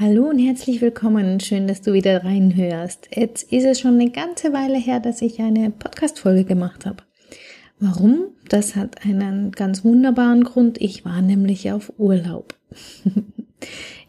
Hallo 0.00 0.30
und 0.30 0.38
herzlich 0.38 0.80
willkommen. 0.80 1.38
Schön, 1.38 1.66
dass 1.66 1.82
du 1.82 1.92
wieder 1.92 2.24
reinhörst. 2.24 3.10
Jetzt 3.14 3.52
ist 3.52 3.66
es 3.66 3.78
schon 3.78 4.00
eine 4.00 4.10
ganze 4.10 4.54
Weile 4.54 4.78
her, 4.78 5.00
dass 5.00 5.20
ich 5.20 5.38
eine 5.38 5.70
Podcast-Folge 5.70 6.44
gemacht 6.44 6.86
habe. 6.86 7.02
Warum? 7.78 8.28
Das 8.48 8.74
hat 8.74 9.04
einen 9.04 9.52
ganz 9.52 9.84
wunderbaren 9.84 10.44
Grund. 10.44 10.80
Ich 10.80 11.04
war 11.04 11.20
nämlich 11.20 11.70
auf 11.72 11.92
Urlaub. 11.98 12.54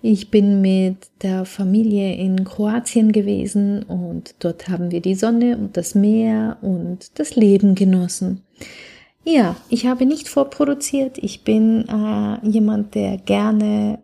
Ich 0.06 0.32
bin 0.32 0.60
mit 0.60 0.98
der 1.22 1.46
Familie 1.46 2.16
in 2.16 2.44
Kroatien 2.44 3.14
gewesen 3.14 3.84
und 3.84 4.36
dort 4.40 4.68
haben 4.68 4.92
wir 4.92 5.00
die 5.00 5.16
Sonne 5.16 5.56
und 5.58 5.78
das 5.78 5.96
Meer 5.96 6.58
und 6.62 7.18
das 7.20 7.38
Leben 7.38 7.74
genossen. 7.74 8.42
Ja, 9.24 9.56
ich 9.70 9.86
habe 9.86 10.06
nicht 10.06 10.28
vorproduziert. 10.28 11.20
Ich 11.20 11.46
bin 11.46 11.88
äh, 11.88 12.46
jemand, 12.46 12.96
der 12.96 13.18
gerne 13.18 14.00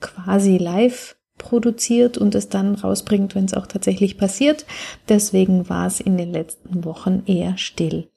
quasi 0.00 0.56
live 0.56 1.16
produziert 1.42 2.16
und 2.16 2.34
es 2.34 2.48
dann 2.48 2.76
rausbringt, 2.76 3.34
wenn 3.34 3.44
es 3.44 3.54
auch 3.54 3.66
tatsächlich 3.66 4.16
passiert. 4.16 4.64
Deswegen 5.08 5.68
war 5.68 5.86
es 5.86 6.00
in 6.00 6.16
den 6.16 6.32
letzten 6.32 6.84
Wochen 6.84 7.24
eher 7.26 7.58
still. 7.58 8.08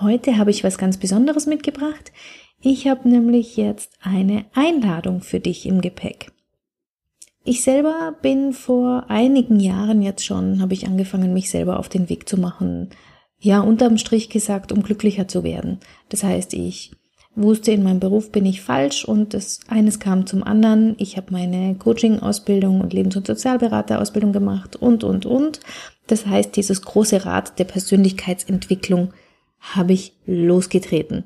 Heute 0.00 0.38
habe 0.38 0.50
ich 0.50 0.64
was 0.64 0.78
ganz 0.78 0.96
Besonderes 0.96 1.46
mitgebracht. 1.46 2.12
Ich 2.60 2.86
habe 2.86 3.08
nämlich 3.08 3.56
jetzt 3.56 3.92
eine 4.00 4.46
Einladung 4.54 5.20
für 5.20 5.40
dich 5.40 5.66
im 5.66 5.80
Gepäck. 5.80 6.32
Ich 7.44 7.62
selber 7.62 8.14
bin 8.20 8.52
vor 8.52 9.06
einigen 9.08 9.58
Jahren 9.58 10.02
jetzt 10.02 10.24
schon, 10.24 10.60
habe 10.60 10.74
ich 10.74 10.86
angefangen, 10.86 11.32
mich 11.32 11.50
selber 11.50 11.78
auf 11.78 11.88
den 11.88 12.08
Weg 12.08 12.28
zu 12.28 12.38
machen. 12.38 12.90
Ja, 13.38 13.60
unterm 13.60 13.98
Strich 13.98 14.28
gesagt, 14.28 14.72
um 14.72 14.82
glücklicher 14.82 15.28
zu 15.28 15.44
werden. 15.44 15.78
Das 16.08 16.24
heißt, 16.24 16.54
ich 16.54 16.92
wusste, 17.42 17.72
in 17.72 17.82
meinem 17.82 18.00
Beruf 18.00 18.30
bin 18.30 18.44
ich 18.44 18.60
falsch 18.60 19.04
und 19.04 19.34
das 19.34 19.60
eines 19.68 20.00
kam 20.00 20.26
zum 20.26 20.42
anderen. 20.42 20.94
Ich 20.98 21.16
habe 21.16 21.32
meine 21.32 21.74
Coaching-Ausbildung 21.76 22.80
und 22.80 22.92
Lebens- 22.92 23.16
und 23.16 23.26
Sozialberater-Ausbildung 23.26 24.32
gemacht 24.32 24.76
und, 24.76 25.04
und, 25.04 25.26
und. 25.26 25.60
Das 26.06 26.26
heißt, 26.26 26.56
dieses 26.56 26.82
große 26.82 27.24
Rad 27.24 27.58
der 27.58 27.64
Persönlichkeitsentwicklung 27.64 29.12
habe 29.60 29.92
ich 29.92 30.14
losgetreten. 30.26 31.24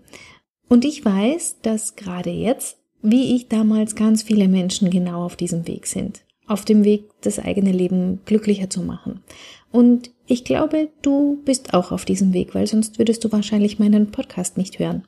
Und 0.68 0.84
ich 0.84 1.04
weiß, 1.04 1.58
dass 1.62 1.96
gerade 1.96 2.30
jetzt, 2.30 2.78
wie 3.02 3.34
ich 3.34 3.48
damals, 3.48 3.94
ganz 3.94 4.22
viele 4.22 4.48
Menschen 4.48 4.90
genau 4.90 5.24
auf 5.24 5.36
diesem 5.36 5.66
Weg 5.66 5.86
sind. 5.86 6.24
Auf 6.46 6.64
dem 6.64 6.84
Weg, 6.84 7.04
das 7.20 7.38
eigene 7.38 7.72
Leben 7.72 8.20
glücklicher 8.24 8.68
zu 8.68 8.82
machen. 8.82 9.20
Und 9.70 10.10
ich 10.26 10.44
glaube, 10.44 10.88
du 11.00 11.40
bist 11.44 11.72
auch 11.72 11.92
auf 11.92 12.04
diesem 12.04 12.32
Weg, 12.32 12.54
weil 12.54 12.66
sonst 12.66 12.98
würdest 12.98 13.24
du 13.24 13.32
wahrscheinlich 13.32 13.78
meinen 13.78 14.10
Podcast 14.10 14.56
nicht 14.56 14.78
hören 14.78 15.04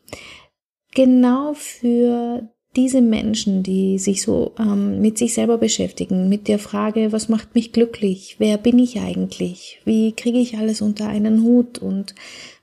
genau 0.94 1.54
für 1.54 2.48
diese 2.76 3.00
Menschen, 3.00 3.62
die 3.62 3.98
sich 3.98 4.22
so 4.22 4.52
ähm, 4.58 5.00
mit 5.00 5.16
sich 5.18 5.34
selber 5.34 5.58
beschäftigen, 5.58 6.28
mit 6.28 6.48
der 6.48 6.58
Frage, 6.58 7.12
was 7.12 7.28
macht 7.28 7.54
mich 7.54 7.72
glücklich, 7.72 8.36
wer 8.38 8.58
bin 8.58 8.78
ich 8.78 8.98
eigentlich, 8.98 9.80
wie 9.84 10.12
kriege 10.12 10.38
ich 10.38 10.58
alles 10.58 10.80
unter 10.80 11.06
einen 11.06 11.42
Hut? 11.42 11.78
Und 11.78 12.14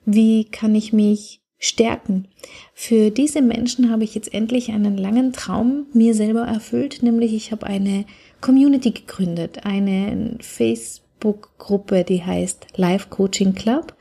wie 0.06 0.46
kann 0.46 0.76
ich 0.76 0.92
mich 0.92 1.42
stärken. 1.62 2.28
Für 2.74 3.12
diese 3.12 3.42
Menschen 3.42 3.92
habe 3.92 4.04
ich 4.04 4.16
jetzt 4.16 4.34
endlich 4.34 4.72
einen 4.72 4.98
langen 4.98 5.32
Traum 5.32 5.86
mir 5.94 6.16
selber 6.16 6.42
erfüllt, 6.42 7.04
nämlich 7.04 7.34
ich 7.34 7.52
habe 7.52 7.68
eine 7.68 8.06
Community 8.42 8.90
gegründet, 8.90 9.64
eine 9.64 10.38
Facebook-Gruppe, 10.42 12.04
die 12.04 12.24
heißt 12.24 12.66
Life 12.76 13.10
Coaching 13.10 13.54
Club. 13.54 13.94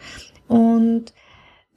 Und 0.49 1.13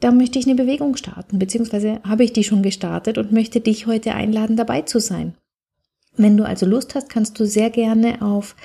da 0.04 0.12
möchte 0.12 0.38
ich 0.38 0.46
eine 0.46 0.56
Bewegung 0.56 0.98
starten, 0.98 1.40
beziehungsweise 1.40 2.02
habe 2.04 2.26
ich 2.26 2.34
die 2.34 2.44
schon 2.44 2.62
gestartet 2.62 3.18
und 3.18 3.32
möchte 3.32 3.62
dich 3.62 3.88
heute 3.88 4.14
einladen, 4.14 4.58
dabei 4.58 4.82
zu 4.82 5.00
sein. 5.00 5.36
Wenn 6.18 6.36
du 6.36 6.46
also 6.46 6.66
Lust 6.66 6.94
hast, 6.94 7.10
kannst 7.10 7.40
du 7.40 7.46
sehr 7.46 7.70
gerne 7.70 8.22
auf 8.22 8.58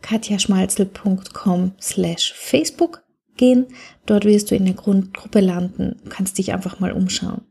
katjaschmalzel.com 0.00 1.72
slash 1.80 2.32
Facebook 2.32 3.02
gehen. 3.36 3.66
Dort 4.06 4.24
wirst 4.24 4.50
du 4.50 4.56
in 4.56 4.64
der 4.64 4.74
Grundgruppe 4.74 5.40
landen. 5.40 5.96
Kannst 6.08 6.38
dich 6.38 6.54
einfach 6.54 6.80
mal 6.80 6.92
umschauen. 6.92 7.42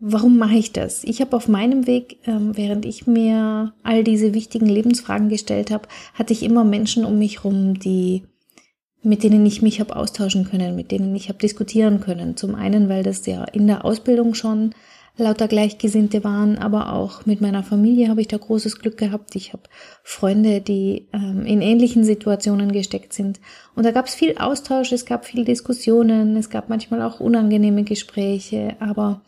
Warum 0.00 0.38
mache 0.38 0.56
ich 0.56 0.72
das? 0.72 1.04
Ich 1.04 1.20
habe 1.20 1.36
auf 1.36 1.48
meinem 1.48 1.86
Weg, 1.86 2.18
ähm, 2.26 2.56
während 2.56 2.86
ich 2.86 3.06
mir 3.06 3.74
all 3.82 4.04
diese 4.04 4.32
wichtigen 4.32 4.66
Lebensfragen 4.66 5.28
gestellt 5.28 5.70
habe, 5.70 5.88
hatte 6.14 6.32
ich 6.32 6.42
immer 6.42 6.64
Menschen 6.64 7.04
um 7.04 7.18
mich 7.18 7.44
rum, 7.44 7.78
die 7.78 8.24
mit 9.04 9.22
denen 9.22 9.44
ich 9.44 9.62
mich 9.62 9.80
habe 9.80 9.96
austauschen 9.96 10.44
können, 10.44 10.74
mit 10.74 10.90
denen 10.90 11.14
ich 11.14 11.28
habe 11.28 11.38
diskutieren 11.38 12.00
können. 12.00 12.36
Zum 12.36 12.54
einen, 12.54 12.88
weil 12.88 13.02
das 13.02 13.26
ja 13.26 13.44
in 13.44 13.66
der 13.66 13.84
Ausbildung 13.84 14.34
schon 14.34 14.74
lauter 15.16 15.46
Gleichgesinnte 15.46 16.24
waren, 16.24 16.58
aber 16.58 16.92
auch 16.92 17.24
mit 17.24 17.40
meiner 17.40 17.62
Familie 17.62 18.08
habe 18.08 18.20
ich 18.20 18.28
da 18.28 18.36
großes 18.36 18.80
Glück 18.80 18.96
gehabt. 18.96 19.36
Ich 19.36 19.52
habe 19.52 19.62
Freunde, 20.02 20.60
die 20.60 21.06
ähm, 21.12 21.46
in 21.46 21.62
ähnlichen 21.62 22.02
Situationen 22.02 22.72
gesteckt 22.72 23.12
sind. 23.12 23.40
Und 23.76 23.86
da 23.86 23.92
gab 23.92 24.06
es 24.06 24.14
viel 24.14 24.36
Austausch, 24.38 24.90
es 24.90 25.06
gab 25.06 25.24
viel 25.24 25.44
Diskussionen, 25.44 26.36
es 26.36 26.50
gab 26.50 26.68
manchmal 26.68 27.02
auch 27.02 27.20
unangenehme 27.20 27.84
Gespräche, 27.84 28.76
aber 28.80 29.22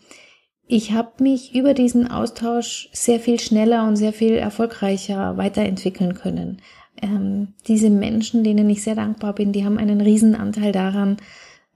ich 0.67 0.91
habe 0.91 1.23
mich 1.23 1.55
über 1.55 1.75
diesen 1.75 2.11
Austausch 2.11 2.89
sehr 2.93 3.21
viel 3.21 3.39
schneller 3.39 3.87
und 3.87 3.95
sehr 3.95 4.13
viel 4.13 4.35
erfolgreicher 4.35 5.37
weiterentwickeln 5.37 6.15
können 6.15 6.61
ähm, 7.03 7.49
diese 7.67 7.91
Menschen, 7.91 8.45
denen 8.45 8.69
ich 8.71 8.83
sehr 8.83 8.95
dankbar 8.95 9.35
bin, 9.35 9.53
die 9.53 9.65
haben 9.65 9.79
einen 9.79 10.01
riesen 10.01 10.35
Anteil 10.35 10.73
daran, 10.73 11.17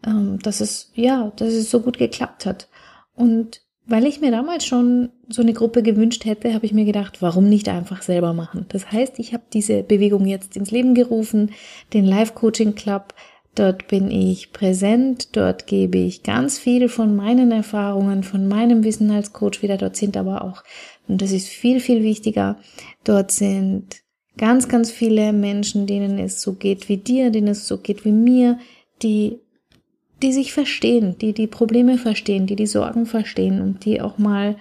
ähm, 0.07 0.39
dass 0.43 0.61
es, 0.61 0.91
ja, 0.95 1.33
dass 1.37 1.53
es 1.53 1.71
so 1.71 1.81
gut 1.81 1.99
geklappt 1.99 2.47
hat. 2.47 2.69
Und 3.15 3.63
weil 3.87 4.07
ich 4.07 4.21
mir 4.21 4.31
damals 4.31 4.65
schon 4.65 5.11
so 5.29 5.43
eine 5.43 5.53
Gruppe 5.53 5.83
gewünscht 5.83 6.25
hätte, 6.25 6.55
habe 6.55 6.65
ich 6.65 6.73
mir 6.73 6.85
gedacht, 6.85 7.23
warum 7.23 7.49
nicht 7.49 7.69
einfach 7.69 8.03
selber 8.03 8.33
machen? 8.33 8.67
Das 8.69 8.93
heißt, 8.93 9.19
ich 9.19 9.33
habe 9.33 9.43
diese 9.53 9.83
Bewegung 9.83 10.27
jetzt 10.27 10.57
ins 10.57 10.71
Leben 10.71 10.95
gerufen, 10.95 11.51
den 11.93 12.05
Life 12.05 12.35
Coaching 12.35 12.75
Club. 12.75 13.15
Dort 13.57 13.89
bin 13.89 14.13
ich 14.13 14.53
präsent, 14.53 15.37
dort 15.37 15.67
gebe 15.67 15.99
ich 15.99 16.23
ganz 16.23 16.57
viel 16.57 16.89
von 16.89 17.17
meinen 17.17 17.51
Erfahrungen, 17.51 18.23
von 18.23 18.47
meinem 18.47 18.85
Wissen 18.85 19.11
als 19.11 19.33
Coach 19.33 19.61
wieder. 19.61 19.77
Dort 19.77 19.97
sind 19.97 20.17
aber 20.17 20.45
auch, 20.45 20.63
und 21.09 21.21
das 21.21 21.33
ist 21.33 21.49
viel, 21.49 21.81
viel 21.81 22.05
wichtiger, 22.05 22.59
dort 23.03 23.33
sind 23.33 24.03
ganz, 24.41 24.69
ganz 24.69 24.91
viele 24.91 25.35
Menschen, 25.35 25.87
denen 25.87 26.19
es 26.19 26.41
so 26.41 26.55
geht 26.55 26.89
wie 26.89 26.97
dir, 26.97 27.31
denen 27.31 27.49
es 27.49 27.69
so 27.69 27.77
geht 27.77 28.07
wie 28.07 28.13
mir, 28.13 28.59
die, 29.03 29.39
die 30.23 30.33
sich 30.33 30.55
verstehen, 30.55 31.19
die 31.19 31.35
die 31.35 31.47
Probleme 31.47 31.99
verstehen, 31.99 32.47
die 32.47 32.57
die 32.57 32.67
Sorgen 32.67 33.05
verstehen 33.05 33.61
und 33.61 33.85
die 33.85 34.01
auch 34.01 34.17
mal, 34.17 34.57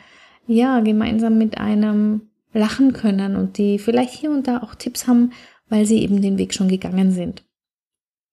ja, 0.47 0.81
gemeinsam 0.81 1.38
mit 1.38 1.57
einem 1.57 2.23
lachen 2.51 2.91
können 2.91 3.38
und 3.38 3.57
die 3.57 3.79
vielleicht 3.79 4.13
hier 4.13 4.31
und 4.31 4.50
da 4.50 4.63
auch 4.63 4.75
Tipps 4.75 5.07
haben, 5.07 5.31
weil 5.69 5.85
sie 5.85 6.01
eben 6.03 6.22
den 6.22 6.38
Weg 6.38 6.53
schon 6.53 6.67
gegangen 6.67 7.11
sind. 7.11 7.46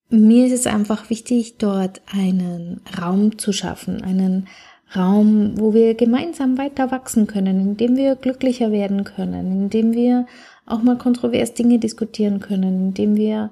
Mir 0.09 0.47
ist 0.47 0.53
es 0.53 0.67
einfach 0.67 1.09
wichtig, 1.09 1.59
dort 1.59 2.01
einen 2.11 2.81
Raum 2.99 3.37
zu 3.37 3.53
schaffen, 3.53 4.01
einen 4.01 4.47
Raum, 4.93 5.53
wo 5.57 5.73
wir 5.73 5.93
gemeinsam 5.93 6.57
weiter 6.57 6.91
wachsen 6.91 7.25
können, 7.25 7.59
in 7.61 7.77
dem 7.77 7.95
wir 7.95 8.15
glücklicher 8.15 8.71
werden 8.71 9.05
können, 9.05 9.51
in 9.51 9.69
dem 9.69 9.93
wir 9.93 10.25
auch 10.67 10.83
mal 10.83 10.97
kontrovers 10.97 11.53
Dinge 11.53 11.79
diskutieren 11.79 12.39
können, 12.39 12.87
indem 12.89 13.15
wir 13.15 13.51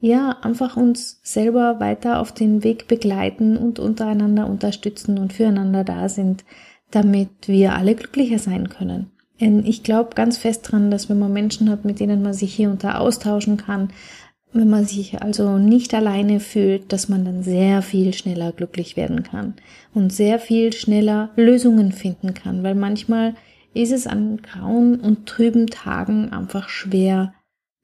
ja 0.00 0.36
einfach 0.42 0.76
uns 0.76 1.20
selber 1.22 1.80
weiter 1.80 2.20
auf 2.20 2.32
den 2.32 2.64
Weg 2.64 2.88
begleiten 2.88 3.56
und 3.56 3.78
untereinander 3.78 4.46
unterstützen 4.46 5.18
und 5.18 5.32
füreinander 5.32 5.84
da 5.84 6.08
sind, 6.08 6.44
damit 6.90 7.30
wir 7.46 7.74
alle 7.74 7.94
glücklicher 7.94 8.38
sein 8.38 8.68
können. 8.68 9.10
Denn 9.40 9.64
ich 9.64 9.82
glaube 9.82 10.14
ganz 10.14 10.36
fest 10.36 10.70
dran, 10.70 10.90
dass 10.90 11.08
wenn 11.08 11.18
man 11.18 11.32
Menschen 11.32 11.70
hat, 11.70 11.84
mit 11.84 12.00
denen 12.00 12.22
man 12.22 12.34
sich 12.34 12.54
hier 12.54 12.70
und 12.70 12.84
da 12.84 12.98
austauschen 12.98 13.56
kann, 13.56 13.88
wenn 14.52 14.68
man 14.68 14.84
sich 14.84 15.22
also 15.22 15.58
nicht 15.58 15.94
alleine 15.94 16.40
fühlt, 16.40 16.92
dass 16.92 17.08
man 17.08 17.24
dann 17.24 17.42
sehr 17.42 17.82
viel 17.82 18.12
schneller 18.12 18.52
glücklich 18.52 18.96
werden 18.96 19.22
kann 19.22 19.54
und 19.94 20.12
sehr 20.12 20.38
viel 20.38 20.72
schneller 20.72 21.30
Lösungen 21.36 21.92
finden 21.92 22.34
kann, 22.34 22.62
weil 22.62 22.74
manchmal 22.74 23.34
ist 23.74 23.92
es 23.92 24.06
an 24.06 24.38
grauen 24.42 25.00
und 25.00 25.26
trüben 25.26 25.68
Tagen 25.68 26.32
einfach 26.32 26.68
schwer, 26.68 27.34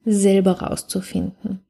selber 0.03 0.61
rauszufinden. 0.61 1.61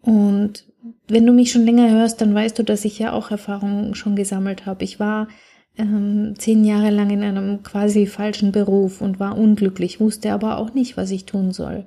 Und 0.00 0.66
wenn 1.08 1.26
du 1.26 1.32
mich 1.32 1.50
schon 1.52 1.64
länger 1.64 1.90
hörst, 1.90 2.20
dann 2.20 2.34
weißt 2.34 2.58
du, 2.58 2.62
dass 2.62 2.84
ich 2.84 2.98
ja 2.98 3.12
auch 3.12 3.30
Erfahrungen 3.30 3.94
schon 3.94 4.16
gesammelt 4.16 4.66
habe. 4.66 4.84
Ich 4.84 5.00
war 5.00 5.28
ähm, 5.76 6.34
zehn 6.38 6.64
Jahre 6.64 6.90
lang 6.90 7.10
in 7.10 7.22
einem 7.22 7.62
quasi 7.62 8.06
falschen 8.06 8.52
Beruf 8.52 9.00
und 9.00 9.18
war 9.18 9.36
unglücklich, 9.36 10.00
wusste 10.00 10.32
aber 10.32 10.58
auch 10.58 10.74
nicht, 10.74 10.96
was 10.96 11.10
ich 11.10 11.24
tun 11.24 11.52
soll. 11.52 11.86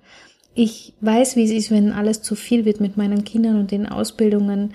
Ich 0.56 0.94
weiß, 1.02 1.36
wie 1.36 1.44
es 1.44 1.52
ist, 1.52 1.72
wenn 1.72 1.92
alles 1.92 2.22
zu 2.22 2.36
viel 2.36 2.66
wird 2.66 2.80
mit 2.80 2.98
meinen 2.98 3.24
Kindern 3.24 3.60
und 3.60 3.72
den 3.72 3.88
Ausbildungen, 3.88 4.74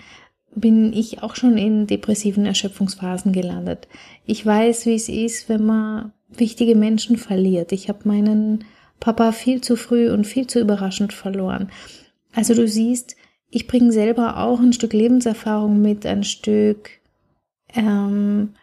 bin 0.55 0.93
ich 0.93 1.23
auch 1.23 1.35
schon 1.35 1.57
in 1.57 1.87
depressiven 1.87 2.47
Erschöpfungsphasen 2.47 3.33
gelandet. 3.33 3.89
Ich 4.25 4.45
weiß, 4.45 4.87
wie 4.87 4.95
es 4.95 5.09
ist, 5.09 5.49
wenn 5.49 5.65
man 5.65 6.13
wichtige 6.39 6.75
Menschen 6.75 7.17
verliert. 7.17 7.73
Ich 7.73 7.89
habe 7.89 8.01
meinen 8.05 8.65
Papa 9.01 9.33
viel 9.33 9.61
zu 9.61 9.77
früh 9.77 10.11
und 10.11 10.27
viel 10.27 10.47
zu 10.47 10.61
überraschend 10.61 11.13
verloren. 11.13 11.71
Also 12.35 12.55
du 12.55 12.67
siehst, 12.67 13.17
ich 13.51 13.67
bringe 13.67 13.93
selber 13.93 14.39
auch 14.39 14.61
ein 14.61 14.73
Stück 14.73 14.93
Lebenserfahrung 14.93 15.83
mit, 15.83 16.07
ein 16.07 16.25
Stück 16.25 16.91
ähm, 17.75 18.55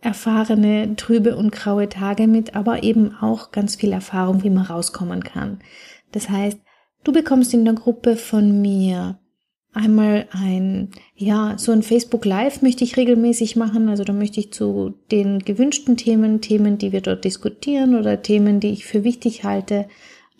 erfahrene 0.00 0.94
trübe 0.96 1.36
und 1.36 1.52
graue 1.52 1.88
Tage 1.88 2.26
mit, 2.26 2.54
aber 2.54 2.82
eben 2.82 3.14
auch 3.14 3.50
ganz 3.50 3.76
viel 3.76 3.92
Erfahrung, 3.92 4.44
wie 4.44 4.50
man 4.50 4.66
rauskommen 4.66 5.24
kann. 5.24 5.58
Das 6.12 6.28
heißt, 6.30 6.58
du 7.04 7.12
bekommst 7.12 7.52
in 7.52 7.64
der 7.64 7.74
Gruppe 7.74 8.16
von 8.16 8.62
mir 8.62 9.18
einmal 9.78 10.26
ein, 10.32 10.90
ja, 11.14 11.54
so 11.56 11.72
ein 11.72 11.82
Facebook 11.82 12.24
Live 12.24 12.62
möchte 12.62 12.84
ich 12.84 12.96
regelmäßig 12.96 13.56
machen. 13.56 13.88
Also 13.88 14.04
da 14.04 14.12
möchte 14.12 14.40
ich 14.40 14.52
zu 14.52 14.94
den 15.10 15.38
gewünschten 15.38 15.96
Themen, 15.96 16.40
Themen, 16.40 16.78
die 16.78 16.92
wir 16.92 17.00
dort 17.00 17.24
diskutieren 17.24 17.94
oder 17.94 18.20
Themen, 18.20 18.60
die 18.60 18.70
ich 18.70 18.84
für 18.84 19.04
wichtig 19.04 19.44
halte, 19.44 19.86